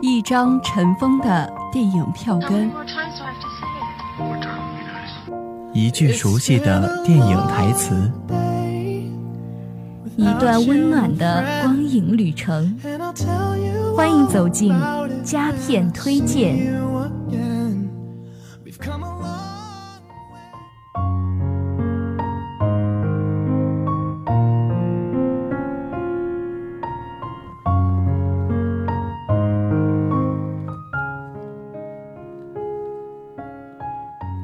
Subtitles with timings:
[0.00, 2.70] 一张尘封的电影票根。
[5.72, 8.10] 一句熟悉的电影台词。
[10.16, 12.76] 一段温暖的光影旅程。
[13.96, 14.74] 欢迎走进
[15.22, 16.56] 佳片推荐。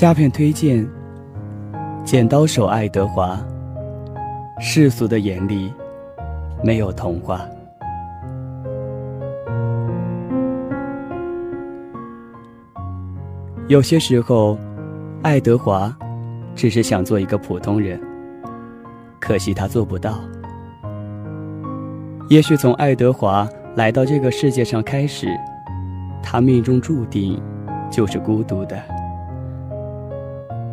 [0.00, 0.88] 佳片推荐：
[2.06, 3.38] 剪刀手爱德华。
[4.58, 5.70] 世俗的眼里
[6.64, 7.42] 没有童话。
[13.68, 14.56] 有些时候，
[15.20, 15.94] 爱德华
[16.54, 18.00] 只是想做一个普通人，
[19.20, 20.18] 可惜他做不到。
[22.30, 23.46] 也许从爱德华
[23.76, 25.26] 来到这个世界上开始，
[26.22, 27.38] 他命中注定
[27.90, 28.82] 就是孤独的。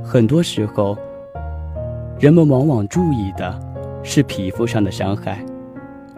[0.10, 0.98] 很多时候，
[2.18, 3.60] 人们往往注意的
[4.04, 5.38] 是皮肤上的伤害，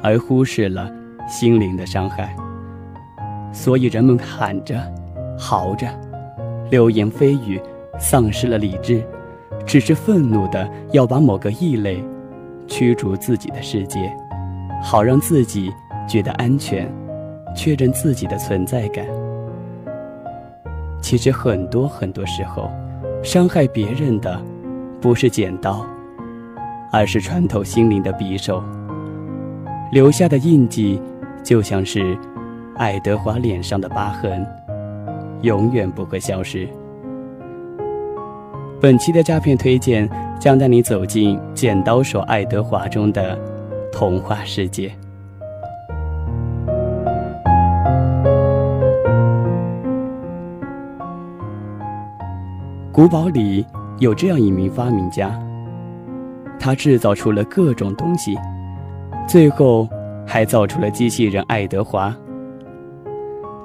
[0.04, 0.92] 而忽视了
[1.28, 2.36] 心灵的伤害。
[3.52, 4.80] 所以人们喊着、
[5.36, 5.88] 嚎着，
[6.70, 7.60] 流言蜚语，
[7.98, 9.04] 丧失了理智，
[9.66, 12.04] 只是愤怒的要把某个异类
[12.68, 14.16] 驱逐自己的世界，
[14.84, 15.74] 好让自己
[16.08, 16.88] 觉得安全，
[17.56, 19.04] 确认自己的存在感。
[21.02, 22.70] 其实很多很多时候，
[23.22, 24.42] 伤害别人的
[25.02, 25.86] 不是剪刀，
[26.92, 28.64] 而是穿透心灵的匕首。
[29.92, 31.02] 留下的印记，
[31.44, 32.18] 就像是
[32.76, 34.46] 爱德华脸上的疤痕，
[35.42, 36.68] 永远不会消失。
[38.80, 43.38] 本期的诈骗推荐将带你走进《剪刀手爱德华》中的
[43.92, 44.92] 童话世界。
[53.00, 53.66] 古堡里
[54.00, 55.32] 有这样一名发明家，
[56.60, 58.38] 他制造出了各种东西，
[59.26, 59.88] 最后
[60.28, 62.14] 还造出了机器人爱德华。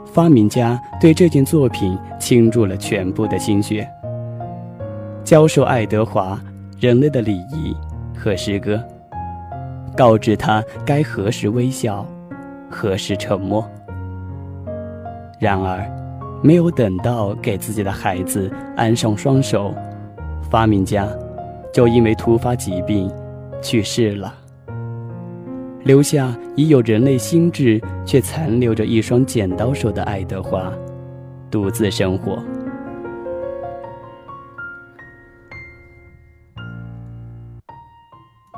[0.06, 3.90] 发明家对这件作品倾注了全部的心血，
[5.24, 6.40] 教授爱德华
[6.78, 7.76] 人类的礼仪
[8.16, 8.80] 和诗歌，
[9.96, 12.06] 告知他该何时微笑，
[12.70, 13.68] 何时沉默。
[15.40, 15.84] 然而，
[16.44, 19.74] 没有等到给自己的孩子安上双手，
[20.50, 21.08] 发明家
[21.72, 23.10] 就因为突发疾病
[23.62, 24.34] 去世了，
[25.84, 30.70] 留下已有人类心智却残留着一双剪刀手的爱德华，
[31.50, 32.38] 独自生活。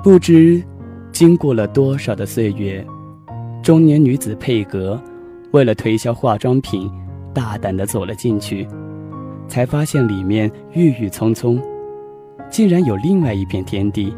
[0.03, 0.61] 不知
[1.13, 2.85] 经过了多少的岁月，
[3.63, 5.01] 中年女子佩格
[5.53, 6.91] 为了推销化妆品。
[7.37, 8.67] 大胆地走了进去，
[9.47, 11.61] 才发现里面郁郁葱葱，
[12.49, 14.17] 竟然有另外一片天地。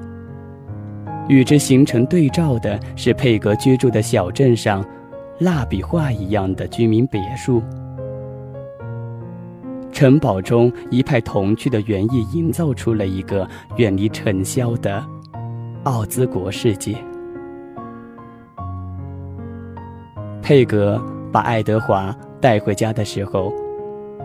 [1.28, 4.84] 与之形成对照的是佩格居住的小镇上，
[5.40, 7.60] 蜡笔画一样的居民别墅。
[9.90, 15.04] 城堡中一派童趣的园艺，营造出了一个远离尘嚣的
[15.82, 16.96] 奥兹国世界。
[20.40, 21.02] 佩格
[21.32, 22.14] 把爱德华。
[22.40, 23.52] 带回家的时候，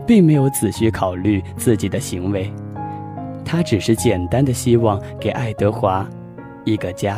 [0.06, 2.48] 并没有仔细考虑自己的行为，
[3.44, 6.08] 他只是简单的希望给爱德华
[6.64, 7.18] 一个家。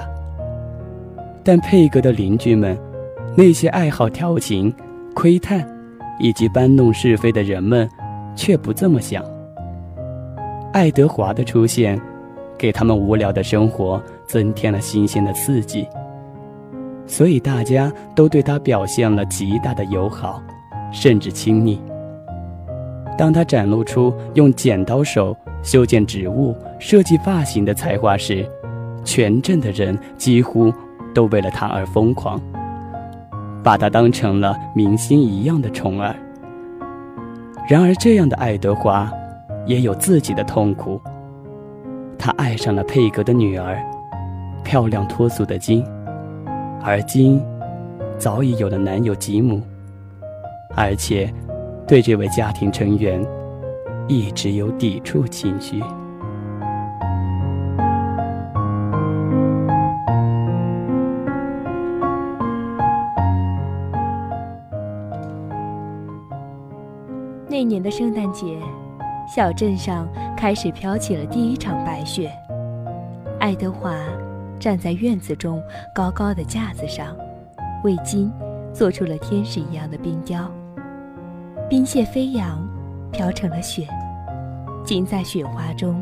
[1.44, 2.80] 但佩格的邻居们，
[3.36, 4.74] 那些爱好调情、
[5.14, 5.68] 窥探
[6.18, 7.90] 以及搬弄是非的人们，
[8.38, 9.22] 却不这么想。
[10.72, 12.00] 爱德华的出现，
[12.58, 15.86] 给他们无聊的生活增添了新鲜的刺激，
[17.08, 20.42] 所以大家都对他表现了极大的友好。
[20.92, 21.82] 甚至亲昵。
[23.18, 28.50] 当他展露出用剪刀手修剪植物、设计发型的才华时，
[29.04, 30.72] 全镇的人几乎
[31.14, 32.40] 都为了他而疯狂，
[33.62, 36.16] 把他当成了明星一样的宠儿。
[37.68, 39.12] 然而，这样的爱德华
[39.66, 41.02] 也有自己的痛苦。
[42.18, 43.78] 他爱上了佩格的女儿，
[44.64, 45.84] 漂亮脱俗的金，
[46.88, 47.42] 而今
[48.16, 49.60] 早已有了男友吉姆。
[50.76, 51.34] 而且，
[51.88, 53.26] 对这位家庭成员
[54.08, 55.82] 一直有抵触情绪。
[67.48, 68.58] 那年的圣诞节，
[69.34, 70.08] 小镇上
[70.38, 72.30] 开始飘起了第一场白雪。
[73.40, 73.96] 爱德华
[74.60, 75.62] 站在院子中
[75.94, 77.16] 高高的架子上，
[77.84, 78.32] 为金
[78.74, 80.52] 做出了天使一样的冰雕。
[81.70, 82.68] 冰屑飞扬，
[83.12, 83.88] 飘成了雪，
[84.84, 86.02] 金在雪花中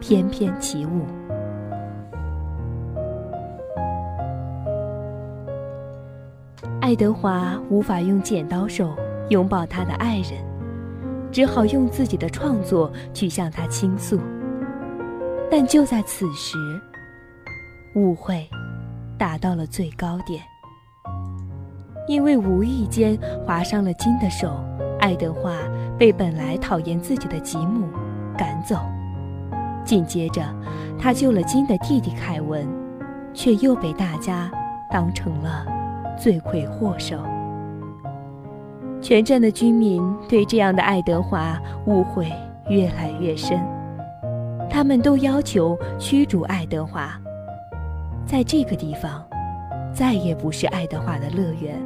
[0.00, 1.04] 翩翩起舞。
[6.80, 8.94] 爱德华无法用剪刀手
[9.30, 10.32] 拥抱他的爱人，
[11.32, 14.20] 只好用自己的创作去向他倾诉。
[15.50, 16.58] 但就在此时，
[17.94, 18.48] 误会
[19.18, 20.42] 达到了最高点。
[22.06, 24.60] 因为无意间划伤了金的手，
[25.00, 25.52] 爱德华
[25.98, 27.88] 被本来讨厌自己的吉姆
[28.36, 28.76] 赶走。
[29.84, 30.42] 紧接着，
[30.98, 32.66] 他救了金的弟弟凯文，
[33.32, 34.50] 却又被大家
[34.90, 35.64] 当成了
[36.18, 37.16] 罪魁祸首。
[39.00, 42.30] 全镇的居民对这样的爱德华误会
[42.68, 43.58] 越来越深，
[44.68, 47.18] 他们都要求驱逐爱德华。
[48.26, 49.24] 在这个地方，
[49.94, 51.80] 再也不是爱德华的乐园。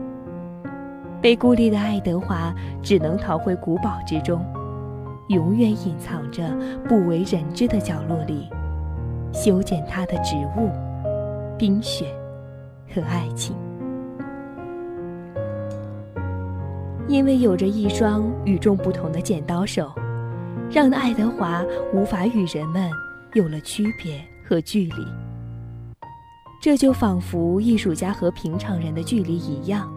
[1.21, 4.41] 被孤立的爱德华只能逃回古堡之中，
[5.29, 6.43] 永远隐藏着
[6.89, 8.49] 不为人知的角落里，
[9.33, 10.71] 修剪他的植物、
[11.59, 12.07] 冰雪
[12.95, 13.57] 和爱情。
[17.09, 19.91] 因为有着一双与众不同的剪刀手，
[20.71, 22.89] 让爱德华无法与人们
[23.35, 25.28] 有了区别和距离。
[26.61, 29.89] 这就仿佛艺术家和平常人的距离一样。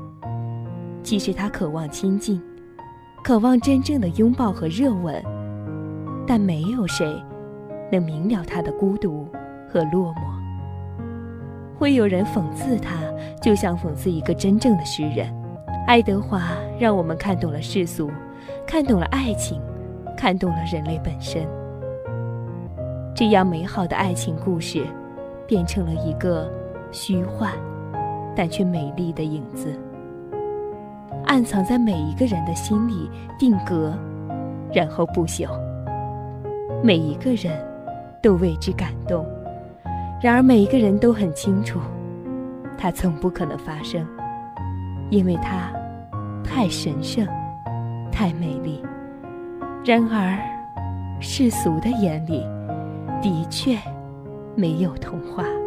[1.02, 2.40] 即使他渴望亲近，
[3.24, 5.24] 渴望真正的拥抱和热吻，
[6.28, 7.20] 但没有谁
[7.92, 9.28] 能明了他的孤独
[9.68, 10.22] 和落寞。
[11.80, 12.94] 会有人讽刺他，
[13.42, 15.34] 就像讽刺一个真正的诗人。
[15.88, 18.12] 爱德华让我们看懂了世俗，
[18.68, 19.60] 看懂了爱情，
[20.16, 21.44] 看懂了人类本身。
[23.16, 24.86] 这样美好的爱情故事，
[25.52, 26.50] 变成了一个
[26.94, 27.52] 虚幻，
[28.34, 29.78] 但却美丽的影子。
[31.26, 33.94] 暗藏在每一个人的心里，定格，
[34.74, 35.50] 然后不朽。
[36.82, 37.52] 每一个人
[38.22, 39.26] 都为之感动，
[40.22, 41.82] 然而每一个人都很清楚，
[42.78, 44.08] 它从不可能发生，
[45.10, 45.70] 因为它
[46.46, 47.28] 太神圣，
[48.10, 48.82] 太美丽。
[49.84, 50.40] 然而，
[51.20, 52.42] 世俗的眼里，
[53.22, 53.78] 的确
[54.56, 55.61] 没有童话。